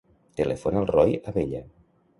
[0.39, 1.65] Telefona al Roi Abella.